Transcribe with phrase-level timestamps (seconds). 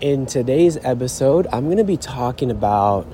[0.00, 3.06] in today's episode, I'm going to be talking about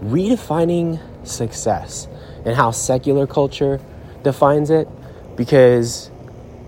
[0.00, 2.06] redefining success
[2.44, 3.80] and how secular culture
[4.22, 4.88] defines it
[5.36, 6.10] because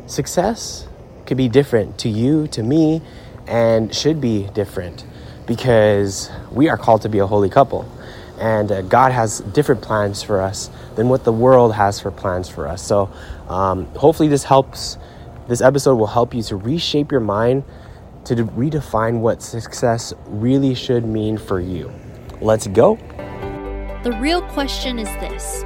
[0.06, 0.88] success
[1.26, 3.00] could be different to you, to me,
[3.46, 5.06] and should be different
[5.46, 7.90] because we are called to be a holy couple.
[8.40, 12.48] And uh, God has different plans for us than what the world has for plans
[12.48, 12.82] for us.
[12.82, 13.10] So,
[13.48, 14.96] um, hopefully, this helps.
[15.48, 17.64] This episode will help you to reshape your mind
[18.24, 21.92] to redefine what success really should mean for you.
[22.40, 22.96] Let's go.
[24.04, 25.64] The real question is this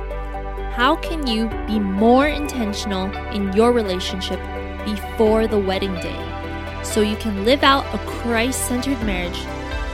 [0.75, 4.41] How can you be more intentional in your relationship
[4.85, 9.43] before the wedding day so you can live out a Christ centered marriage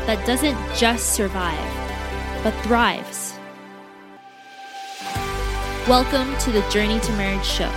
[0.07, 1.59] that doesn't just survive,
[2.45, 3.35] but thrives?
[5.89, 7.71] Welcome to the Journey to Marriage show.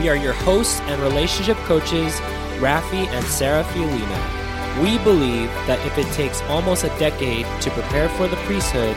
[0.00, 2.20] We are your hosts and relationship coaches,
[2.58, 4.82] Rafi and Sarah Fiolina.
[4.82, 8.94] We believe that if it takes almost a decade to prepare for the priesthood,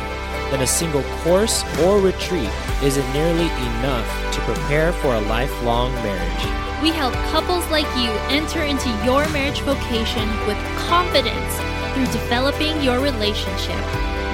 [0.50, 2.50] then a single course or retreat
[2.84, 3.46] isn't nearly
[3.78, 6.82] enough to prepare for a lifelong marriage.
[6.82, 10.58] We help couples like you enter into your marriage vocation with
[10.90, 11.56] confidence
[11.94, 13.86] through developing your relationship.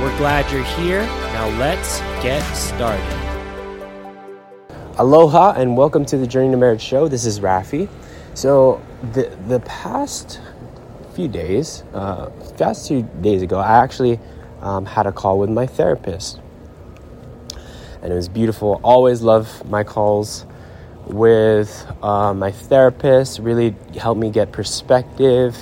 [0.02, 1.02] We're glad you're here.
[1.34, 3.04] Now let's get started.
[4.98, 7.08] Aloha and welcome to the Journey to Marriage show.
[7.08, 7.90] This is Rafi.
[8.38, 8.80] So
[9.14, 10.40] the the past
[11.16, 14.20] few days, uh, past few days ago, I actually
[14.62, 16.40] um, had a call with my therapist,
[18.04, 18.80] and it was beautiful.
[18.84, 20.46] Always love my calls
[21.08, 23.40] with uh, my therapist.
[23.40, 25.58] Really helped me get perspective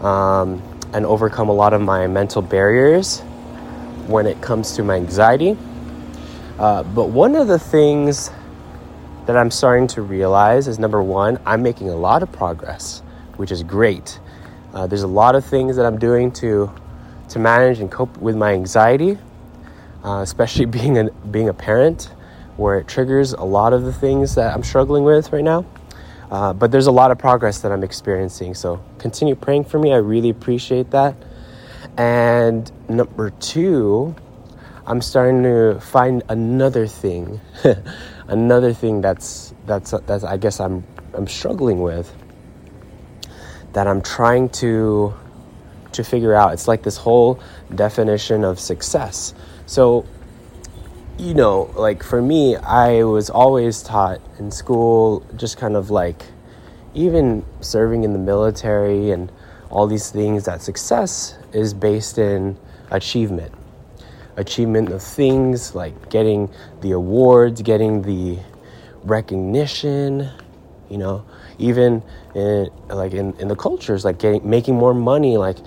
[0.00, 0.62] um,
[0.92, 3.22] and overcome a lot of my mental barriers
[4.06, 5.56] when it comes to my anxiety.
[6.60, 8.30] Uh, but one of the things
[9.26, 13.02] that I'm starting to realize is number one, I'm making a lot of progress,
[13.36, 14.18] which is great.
[14.72, 16.70] Uh, there's a lot of things that I'm doing to
[17.30, 19.18] to manage and cope with my anxiety,
[20.04, 22.10] uh, especially being a being a parent,
[22.56, 25.64] where it triggers a lot of the things that I'm struggling with right now.
[26.30, 29.92] Uh, but there's a lot of progress that I'm experiencing, so continue praying for me.
[29.92, 31.14] I really appreciate that.
[31.96, 34.16] And number two,
[34.86, 37.40] I'm starting to find another thing,
[38.28, 42.12] another thing that's that's that's I guess I'm I'm struggling with
[43.72, 45.14] that I'm trying to
[45.92, 46.52] to figure out.
[46.52, 47.40] It's like this whole
[47.74, 49.34] definition of success.
[49.66, 50.06] So
[51.16, 56.24] you know, like for me, I was always taught in school just kind of like
[56.94, 59.30] even serving in the military and
[59.70, 62.56] all these things that success is based in
[62.90, 63.52] achievement
[64.36, 66.50] achievement of things like getting
[66.80, 68.38] the awards getting the
[69.04, 70.30] recognition
[70.90, 71.24] you know?
[71.58, 72.02] Even
[72.34, 75.58] in like in, in the cultures like getting making more money like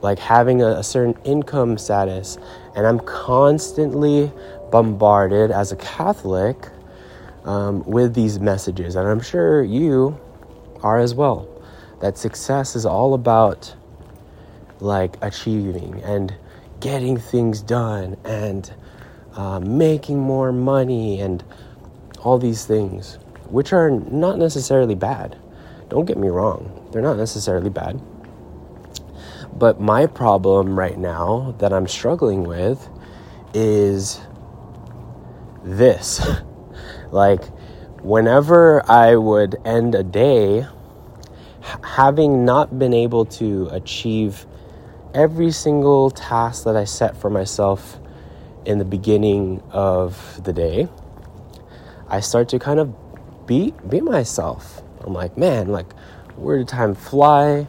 [0.00, 2.38] like having a, a certain income status.
[2.74, 4.32] And i'm constantly
[4.70, 6.56] bombarded as a catholic
[7.44, 8.96] um, with these messages.
[8.96, 10.18] And i'm sure you
[10.82, 11.48] are as well
[12.00, 13.74] that success is all about
[14.80, 16.02] like achieving.
[16.02, 16.34] And
[16.82, 18.74] getting things done and
[19.36, 21.42] uh, making more money and
[22.18, 25.38] all these things, which are not necessarily bad.
[25.88, 28.00] Don't get me wrong, they're not necessarily bad.
[29.56, 32.88] But my problem right now that I'm struggling with
[33.54, 34.20] is
[35.62, 36.26] this.
[37.12, 37.44] like,
[38.00, 40.66] whenever I would end a day,
[41.84, 44.46] having not been able to achieve
[45.14, 47.98] every single task that I set for myself
[48.64, 50.88] in the beginning of the day,
[52.08, 52.94] I start to kind of
[53.46, 54.82] beat beat myself.
[55.00, 55.92] I'm like, man, like
[56.36, 57.66] where did time fly?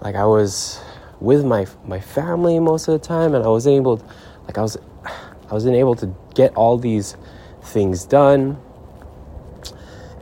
[0.00, 0.80] Like I was
[1.20, 4.02] with my my family most of the time, and I was able,
[4.46, 7.16] like I was, I wasn't able to get all these
[7.62, 8.58] things done.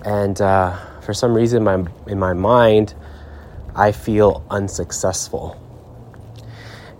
[0.05, 2.95] And uh, for some reason, my in my mind,
[3.75, 5.57] I feel unsuccessful.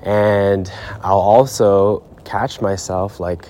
[0.09, 0.73] And
[1.03, 3.45] I'll also catch myself like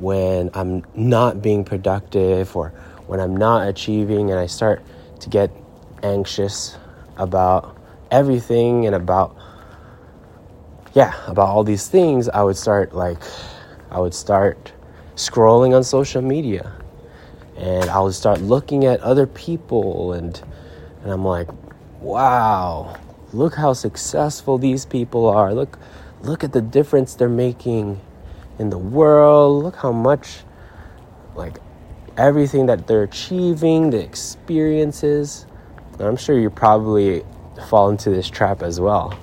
[0.00, 2.70] when I'm not being productive or
[3.06, 4.82] when I'm not achieving, and I start
[5.20, 5.52] to get
[6.02, 6.76] anxious
[7.18, 7.76] about
[8.10, 9.36] everything and about,
[10.92, 13.22] yeah, about all these things, I would start like,
[13.88, 14.72] I would start
[15.14, 16.72] scrolling on social media.
[17.56, 20.42] And I would start looking at other people and
[21.04, 21.48] and I'm like,
[22.00, 22.96] wow,
[23.32, 25.54] look how successful these people are.
[25.54, 25.78] Look
[26.22, 28.00] look at the difference they're making
[28.58, 29.64] in the world.
[29.64, 30.44] Look how much
[31.34, 31.58] like
[32.16, 35.46] everything that they're achieving, the experiences.
[35.98, 37.22] I'm sure you probably
[37.68, 39.18] fall into this trap as well.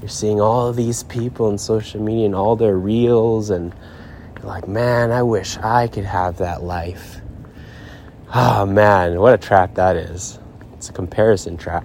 [0.00, 3.74] You're seeing all these people on social media and all their reels, and
[4.36, 7.20] you're like, man, I wish I could have that life.
[8.34, 10.38] Oh man, what a trap that is.
[10.74, 11.84] It's a comparison trap.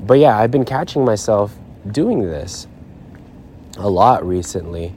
[0.00, 1.54] But yeah, I've been catching myself
[1.90, 2.66] doing this
[3.78, 4.94] a lot recently.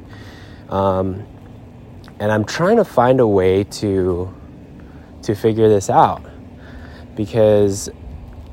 [0.70, 1.26] Um,
[2.20, 4.34] and I'm trying to find a way to
[5.22, 6.24] to figure this out
[7.16, 7.90] because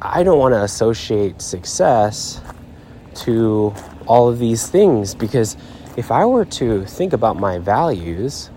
[0.02, 2.40] I don't want to associate success
[3.16, 3.72] to
[4.06, 5.56] all of these things because
[5.96, 8.50] if I were to think about my values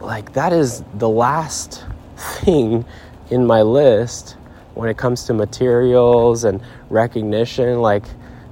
[0.00, 1.84] like that is the last
[2.16, 2.84] thing
[3.30, 4.36] in my list
[4.74, 6.60] when it comes to materials and
[6.90, 8.04] recognition like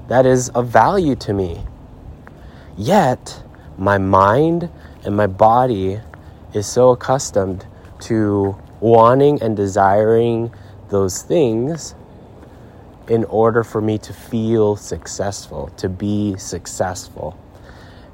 [0.09, 1.63] that is of value to me
[2.77, 3.43] yet
[3.79, 4.71] my mind
[5.05, 6.01] and my body
[6.55, 7.67] is so accustomed
[8.01, 10.53] to wanting and desiring
[10.89, 11.95] those things
[13.09, 17.39] in order for me to feel successful, to be successful.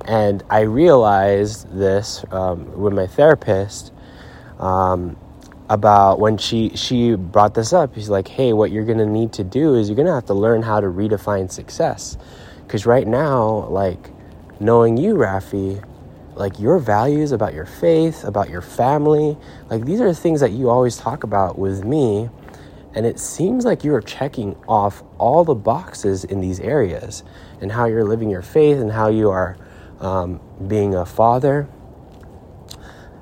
[0.05, 3.93] And I realized this um, with my therapist
[4.58, 5.16] um,
[5.69, 7.94] about when she she brought this up.
[7.94, 10.62] he's like, "Hey, what you're gonna need to do is you're gonna have to learn
[10.62, 12.17] how to redefine success,
[12.67, 14.11] because right now, like
[14.61, 15.85] knowing you, Rafi,
[16.35, 19.37] like your values about your faith, about your family,
[19.70, 22.31] like these are things that you always talk about with me.
[22.94, 27.23] And it seems like you are checking off all the boxes in these areas
[27.61, 29.56] and how you're living your faith and how you are
[30.00, 31.69] um, being a father.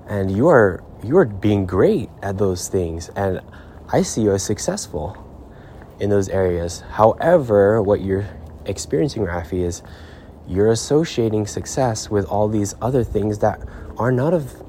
[0.08, 3.08] And you are you are being great at those things.
[3.16, 3.40] And
[3.88, 5.16] I see you as successful
[6.00, 6.80] in those areas.
[6.90, 8.28] However, what you're
[8.64, 9.82] experiencing, Rafi, is
[10.48, 13.60] you're associating success with all these other things that
[13.96, 14.62] are not of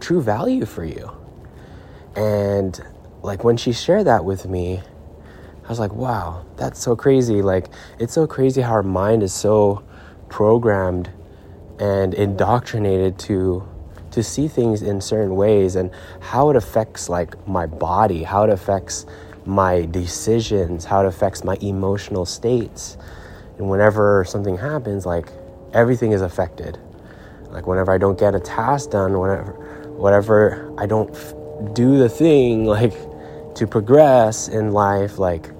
[0.00, 1.10] true value for you.
[2.16, 2.78] And
[3.22, 4.82] like when she shared that with me,
[5.64, 7.40] I was like, wow, that's so crazy.
[7.40, 7.68] Like,
[7.98, 9.84] it's so crazy how our mind is so
[10.28, 11.10] programmed
[11.78, 13.68] and indoctrinated to
[14.12, 18.50] to see things in certain ways and how it affects like my body, how it
[18.50, 19.06] affects
[19.44, 22.96] my decisions, how it affects my emotional states.
[23.58, 25.28] And whenever something happens, like
[25.72, 26.78] everything is affected.
[27.50, 29.52] Like whenever I don't get a task done, whenever
[29.96, 31.34] whatever I don't f-
[31.74, 32.94] do the thing like
[33.54, 35.50] to progress in life, like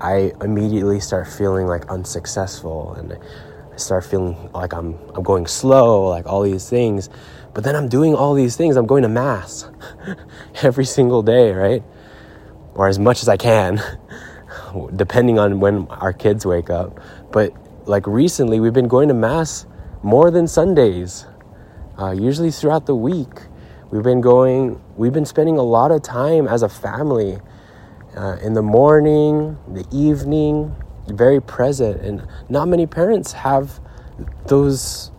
[0.00, 6.08] I immediately start feeling like unsuccessful and I start feeling like I'm I'm going slow,
[6.08, 7.10] like all these things.
[7.56, 8.76] But then I'm doing all these things.
[8.76, 9.66] I'm going to mass
[10.62, 11.82] every single day, right?
[12.74, 13.80] Or as much as I can,
[14.96, 17.00] depending on when our kids wake up.
[17.32, 17.54] But
[17.88, 19.64] like recently, we've been going to mass
[20.02, 21.24] more than Sundays.
[21.98, 23.46] Uh, usually throughout the week,
[23.90, 24.78] we've been going.
[24.94, 27.38] We've been spending a lot of time as a family
[28.14, 30.76] uh, in the morning, the evening,
[31.08, 32.02] very present.
[32.02, 33.80] And not many parents have
[34.46, 35.10] those,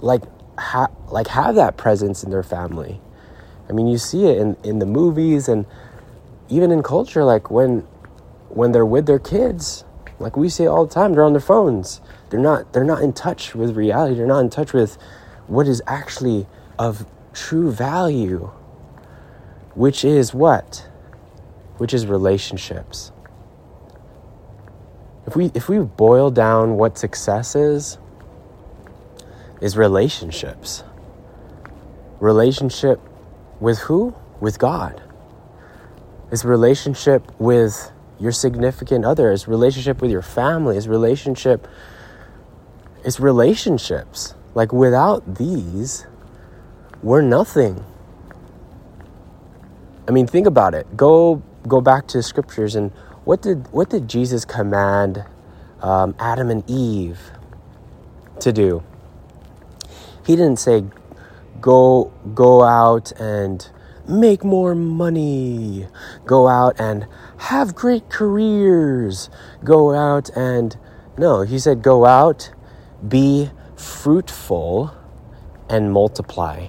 [0.00, 0.22] like,
[0.58, 3.00] ha- like have that presence in their family.
[3.68, 5.66] I mean, you see it in, in the movies and
[6.48, 7.24] even in culture.
[7.24, 7.80] Like when
[8.48, 9.84] when they're with their kids,
[10.18, 12.00] like we say all the time, they're on their phones.
[12.30, 14.16] They're not they're not in touch with reality.
[14.16, 14.96] They're not in touch with
[15.46, 16.46] what is actually
[16.78, 18.50] of true value,
[19.74, 20.88] which is what?
[21.78, 23.12] Which is relationships.
[25.26, 27.98] If we if we boil down what success is,
[29.60, 30.84] is relationships.
[32.20, 33.00] Relationship
[33.60, 34.14] with who?
[34.40, 35.02] With God.
[36.30, 41.68] It's relationship with your significant other, it's relationship with your family, it's relationship
[43.04, 44.34] it's relationships.
[44.54, 46.06] Like without these,
[47.02, 47.84] we're nothing.
[50.08, 50.96] I mean, think about it.
[50.96, 52.90] Go go back to scriptures and
[53.24, 55.24] what did what did Jesus command
[55.80, 57.20] um, Adam and Eve
[58.40, 58.82] to do?
[60.26, 60.84] He didn't say
[61.60, 63.68] go go out and
[64.08, 65.86] make more money,
[66.26, 67.06] go out and
[67.38, 69.30] have great careers,
[69.62, 70.76] go out and
[71.16, 72.52] no, he said go out,
[73.06, 74.94] be fruitful
[75.68, 76.68] and multiply.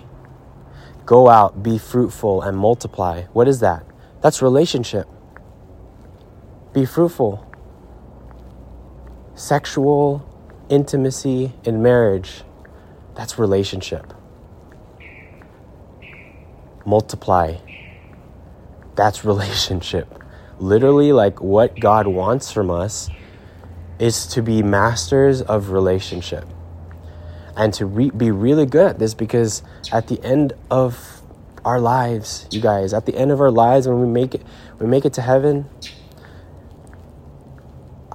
[1.05, 3.23] Go out, be fruitful and multiply.
[3.33, 3.85] What is that?
[4.21, 5.07] That's relationship.
[6.73, 7.45] Be fruitful.
[9.35, 10.27] Sexual
[10.69, 12.43] intimacy in marriage,
[13.15, 14.13] that's relationship.
[16.85, 17.57] Multiply,
[18.95, 20.23] that's relationship.
[20.59, 23.09] Literally, like what God wants from us
[23.99, 26.45] is to be masters of relationship
[27.55, 31.21] and to re- be really good at this because at the end of
[31.63, 34.43] our lives, you guys, at the end of our lives when we make it
[34.79, 35.65] we make it to heaven,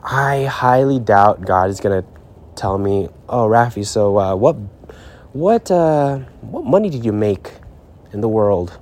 [0.03, 2.05] I highly doubt God is gonna
[2.55, 4.57] tell me, "Oh, Rafi, so uh, what,
[5.33, 7.53] what, uh, what money did you make
[8.13, 8.79] in the world?"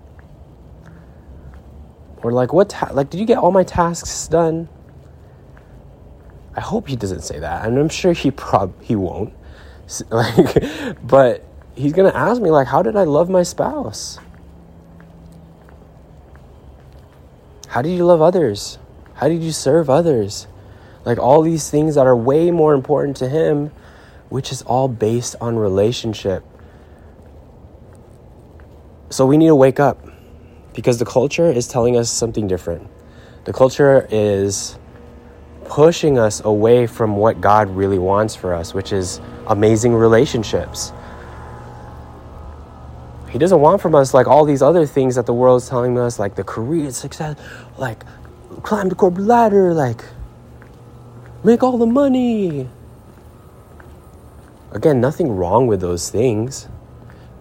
[2.22, 4.68] Or like, what, ta- like, did you get all my tasks done?
[6.56, 9.32] I hope he doesn't say that, and I'm sure he prob he won't.
[10.10, 10.64] Like,
[11.02, 14.18] but he's gonna ask me like, "How did I love my spouse?"
[17.68, 18.78] How did you love others?
[19.14, 20.46] How did you serve others?
[21.04, 23.70] Like all these things that are way more important to him,
[24.28, 26.44] which is all based on relationship.
[29.10, 30.06] So we need to wake up
[30.74, 32.88] because the culture is telling us something different.
[33.44, 34.78] The culture is
[35.64, 40.92] pushing us away from what God really wants for us, which is amazing relationships.
[43.30, 45.98] He doesn't want from us like all these other things that the world is telling
[45.98, 47.36] us, like the career success,
[47.76, 48.02] like
[48.62, 50.02] climb the corporate ladder, like
[51.44, 52.68] make all the money.
[54.72, 56.68] Again, nothing wrong with those things.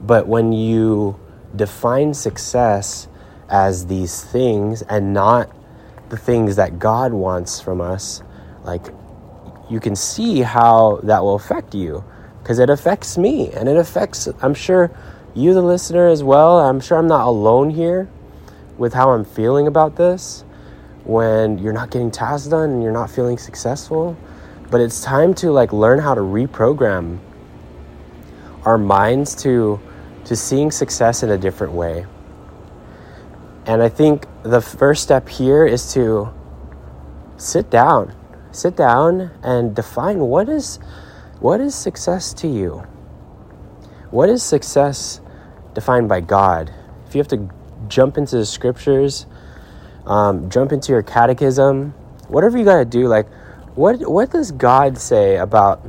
[0.02, 1.20] But when you
[1.56, 3.08] define success
[3.50, 5.50] as these things and not
[6.10, 8.22] the things that God wants from us,
[8.64, 8.86] like
[9.70, 12.04] you can see how that will affect you
[12.42, 14.92] because it affects me and it affects, I'm sure,
[15.36, 16.60] you, the listener, as well.
[16.60, 18.08] I'm sure I'm not alone here
[18.78, 20.46] with how I'm feeling about this
[21.04, 24.18] when you're not getting tasks done and you're not feeling successful.
[24.70, 27.20] But it's time to like learn how to reprogram
[28.64, 29.80] our minds to
[30.26, 32.06] to seeing success in a different way.
[33.66, 36.34] And I think the first step here is to
[37.38, 38.14] sit down.
[38.52, 40.80] Sit down and define what is
[41.40, 42.84] what is success to you?
[44.10, 45.22] What is success
[45.78, 46.74] defined by God.
[47.06, 47.48] If you have to
[47.88, 49.28] jump into the scriptures,
[50.08, 51.92] um, jump into your catechism,
[52.30, 53.28] whatever you got to do, like,
[53.78, 55.86] what, what does God say about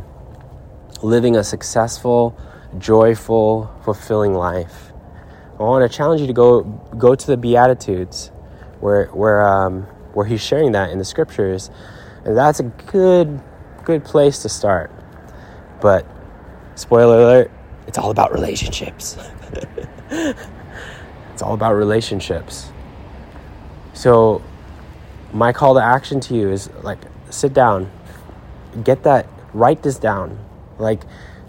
[1.03, 2.39] living a successful,
[2.77, 4.93] joyful, fulfilling life?
[5.59, 6.61] I want to challenge you to go
[6.99, 8.31] go to the Beatitudes,
[8.81, 11.71] where where um, where he's sharing that in the scriptures,
[12.27, 13.41] and that's a good
[13.85, 14.93] good place to start.
[15.81, 16.07] But
[16.75, 17.51] spoiler alert,
[17.87, 19.17] it's all about relationships.
[20.11, 22.71] it's all about relationships.
[23.95, 24.43] So,
[25.33, 26.99] my call to action to you is like,
[27.31, 27.91] sit down,
[28.85, 30.39] get that, write this down.
[30.79, 31.03] Like,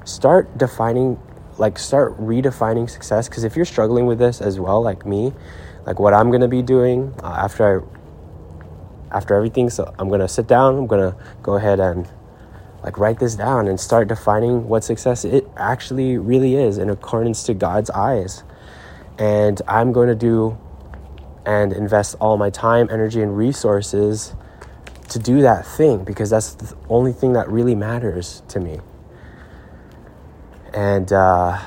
[0.05, 1.19] start defining,
[1.57, 3.29] like, start redefining success.
[3.29, 5.33] Because if you're struggling with this as well, like me,
[5.85, 10.47] like what I'm gonna be doing uh, after I, after everything, so I'm gonna sit
[10.47, 12.07] down, I'm gonna go ahead and
[12.83, 17.43] like write this down and start defining what success it actually really is in accordance
[17.43, 18.43] to God's eyes.
[19.17, 20.57] And I'm going to do
[21.45, 24.33] and invest all my time, energy, and resources
[25.09, 28.79] to do that thing because that's the only thing that really matters to me.
[30.73, 31.59] And uh,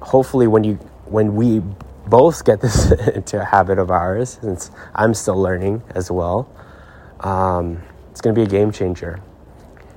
[0.00, 1.60] hopefully, when you when we
[2.06, 6.48] both get this into a habit of ours, since I'm still learning as well,
[7.20, 9.20] um, it's going to be a game changer.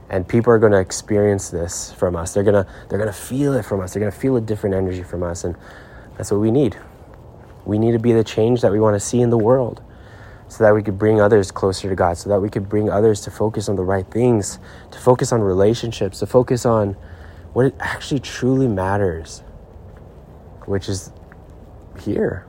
[0.10, 2.34] And people are going to experience this from us.
[2.34, 3.94] They're to they're to feel it from us.
[3.94, 5.56] They're to feel a different energy from us and
[6.18, 6.78] that's what we need.
[7.66, 9.82] We need to be the change that we want to see in the world
[10.50, 13.22] so that we could bring others closer to god so that we could bring others
[13.22, 14.60] to focus on the right things
[14.92, 16.94] to focus on relationships to focus on
[17.54, 19.42] what it actually truly matters
[20.66, 21.12] which is
[22.02, 22.46] here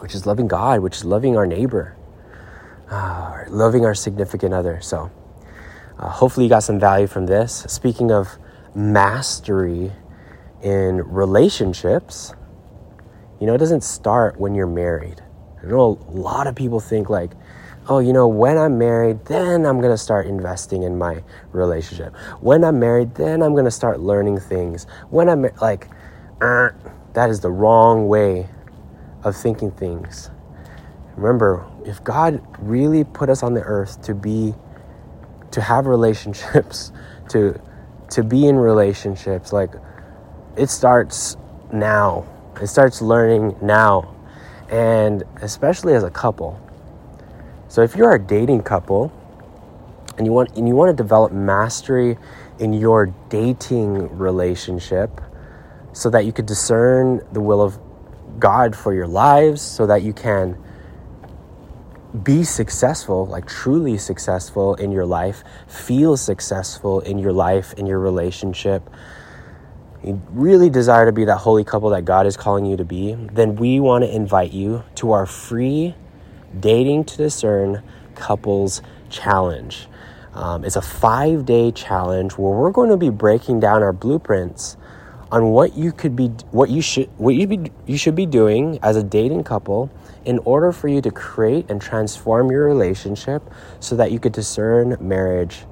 [0.00, 1.96] which is loving god which is loving our neighbor
[2.90, 5.10] uh, loving our significant other so
[6.02, 7.64] uh, hopefully, you got some value from this.
[7.68, 8.36] Speaking of
[8.74, 9.92] mastery
[10.60, 12.34] in relationships,
[13.40, 15.22] you know, it doesn't start when you're married.
[15.62, 17.32] I know a lot of people think, like,
[17.88, 22.14] oh, you know, when I'm married, then I'm going to start investing in my relationship.
[22.40, 24.86] When I'm married, then I'm going to start learning things.
[25.10, 25.88] When I'm like,
[26.40, 26.70] uh,
[27.14, 28.48] that is the wrong way
[29.24, 30.30] of thinking things.
[31.16, 34.54] Remember, if God really put us on the earth to be
[35.50, 36.92] to have relationships,
[37.28, 37.60] to
[38.10, 39.70] to be in relationships, like
[40.56, 41.36] it starts
[41.72, 42.26] now.
[42.60, 44.11] It starts learning now.
[44.72, 46.58] And especially as a couple.
[47.68, 49.12] So if you're a dating couple
[50.18, 52.18] and you want and you want to develop mastery
[52.58, 55.20] in your dating relationship
[55.92, 57.78] so that you could discern the will of
[58.38, 60.56] God for your lives so that you can
[62.22, 67.98] be successful, like truly successful in your life, feel successful in your life, in your
[67.98, 68.88] relationship,
[70.04, 73.14] you really desire to be that holy couple that God is calling you to be,
[73.14, 75.94] then we want to invite you to our free
[76.58, 77.82] Dating to Discern
[78.14, 79.86] Couples Challenge.
[80.34, 84.76] Um, it's a five day challenge where we're going to be breaking down our blueprints
[85.30, 88.78] on what you could be, what you should, what you be, you should be doing
[88.82, 89.90] as a dating couple
[90.24, 93.42] in order for you to create and transform your relationship
[93.80, 95.64] so that you could discern marriage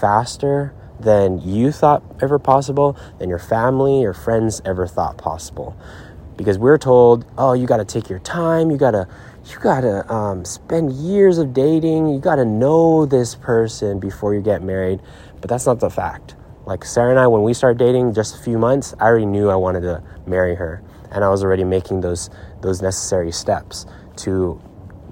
[0.00, 0.72] faster
[1.02, 5.76] than you thought ever possible, than your family, your friends ever thought possible.
[6.36, 9.06] Because we're told, oh, you got to take your time, you got to
[9.50, 12.08] you gotta um, spend years of dating.
[12.08, 15.00] You gotta know this person before you get married.
[15.40, 16.36] But that's not the fact.
[16.64, 19.50] Like Sarah and I, when we started dating, just a few months, I already knew
[19.50, 20.80] I wanted to marry her,
[21.10, 22.30] and I was already making those
[22.60, 23.84] those necessary steps
[24.18, 24.60] to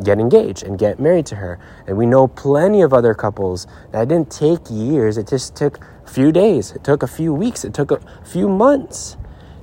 [0.03, 1.59] get engaged and get married to her.
[1.87, 5.17] And we know plenty of other couples that didn't take years.
[5.17, 6.73] It just took a few days.
[6.73, 7.65] It took a few weeks.
[7.65, 9.17] It took a few months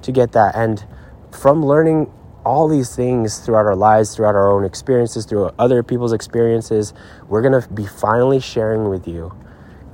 [0.03, 0.56] to get that.
[0.56, 0.86] And
[1.32, 2.12] from learning
[2.46, 6.94] all these things throughout our lives, throughout our own experiences, through other people's experiences,
[7.27, 9.36] we're going to be finally sharing with you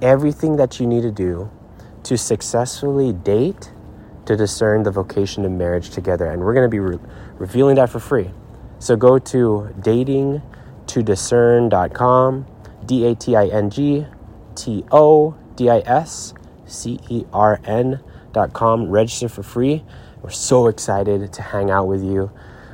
[0.01, 1.49] everything that you need to do
[2.03, 3.71] to successfully date
[4.25, 6.29] to discern the vocation of marriage together.
[6.29, 6.99] And we're going to be re-
[7.37, 8.31] revealing that for free.
[8.83, 12.45] So go to datingtodiscern.com,
[12.85, 14.05] D A T I N G
[14.55, 16.33] T O D I S
[16.65, 18.89] C E R N.com.
[18.89, 19.85] Register for free.
[20.21, 22.29] We're so excited to hang out with you.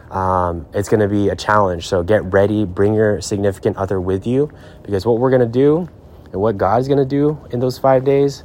[0.10, 1.88] Um, it's going to be a challenge.
[1.88, 4.50] So get ready, bring your significant other with you
[4.82, 5.88] because what we're going to do
[6.32, 8.44] and what God's going to do in those five days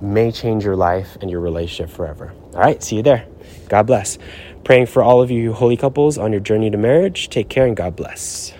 [0.00, 2.32] may change your life and your relationship forever.
[2.54, 3.26] All right, see you there.
[3.68, 4.18] God bless.
[4.64, 7.28] Praying for all of you holy couples on your journey to marriage.
[7.28, 8.52] Take care and God bless.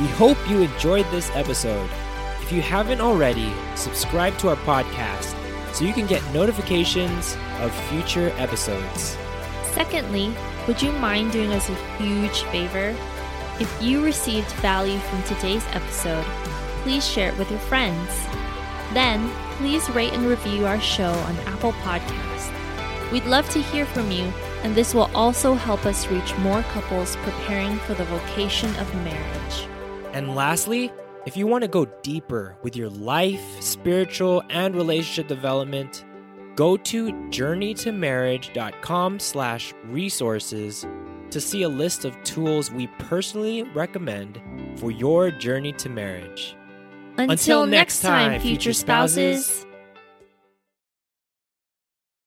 [0.00, 1.88] We hope you enjoyed this episode.
[2.40, 5.36] If you haven't already, subscribe to our podcast
[5.74, 9.16] so you can get notifications of future episodes.
[9.72, 10.34] Secondly,
[10.66, 12.96] would you mind doing us a huge favor?
[13.60, 16.24] If you received value from today's episode,
[16.82, 18.08] please share it with your friends.
[18.92, 22.61] Then, please rate and review our show on Apple Podcast.
[23.12, 24.24] We'd love to hear from you,
[24.62, 29.68] and this will also help us reach more couples preparing for the vocation of marriage.
[30.14, 30.90] And lastly,
[31.26, 36.06] if you want to go deeper with your life, spiritual, and relationship development,
[36.56, 40.86] go to journeytomarriage.com slash resources
[41.30, 44.40] to see a list of tools we personally recommend
[44.76, 46.56] for your journey to marriage.
[47.18, 49.66] Until, next time, future spouses.